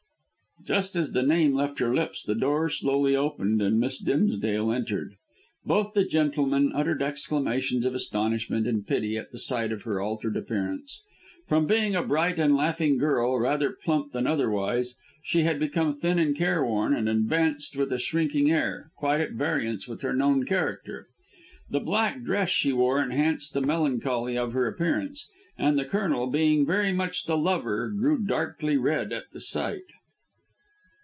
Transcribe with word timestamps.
Just 0.63 0.95
as 0.95 1.11
the 1.13 1.23
name 1.23 1.55
left 1.55 1.79
her 1.79 1.91
lips 1.91 2.21
the 2.21 2.35
door 2.35 2.69
slowly 2.69 3.15
opened 3.15 3.63
and 3.63 3.79
Miss 3.79 3.97
Dimsdale 3.97 4.71
entered. 4.71 5.15
Both 5.65 5.93
the 5.95 6.03
gentlemen 6.05 6.71
uttered 6.75 7.01
exclamations 7.01 7.83
of 7.83 7.95
astonishment 7.95 8.67
and 8.67 8.85
pity 8.85 9.17
at 9.17 9.31
the 9.31 9.39
sight 9.39 9.71
of 9.71 9.81
her 9.83 9.99
altered 9.99 10.37
appearance. 10.37 11.01
From 11.47 11.65
being 11.65 11.95
a 11.95 12.03
bright 12.03 12.37
and 12.37 12.55
laughing 12.55 12.99
girl, 12.99 13.39
rather 13.39 13.71
plump 13.71 14.11
than 14.11 14.27
otherwise, 14.27 14.93
she 15.23 15.41
had 15.41 15.57
become 15.57 15.97
thin 15.99 16.19
and 16.19 16.37
careworn, 16.37 16.93
and 16.95 17.09
advanced 17.09 17.75
with 17.75 17.91
a 17.91 17.97
shrinking 17.97 18.51
air, 18.51 18.91
quite 18.95 19.19
at 19.19 19.31
variance 19.31 19.87
with 19.87 20.03
her 20.03 20.13
known 20.13 20.45
character. 20.45 21.07
The 21.71 21.79
black 21.79 22.21
dress 22.21 22.49
she 22.49 22.71
wore 22.71 23.01
enhanced 23.01 23.55
the 23.55 23.61
melancholy 23.61 24.37
of 24.37 24.53
her 24.53 24.67
appearance, 24.67 25.27
and 25.57 25.75
the 25.79 25.85
Colonel, 25.85 26.27
being 26.27 26.67
very 26.67 26.93
much 26.93 27.23
the 27.25 27.35
lover, 27.35 27.89
grew 27.89 28.19
darkly 28.23 28.77
red 28.77 29.11
at 29.11 29.31
the 29.33 29.41
sight. 29.41 29.81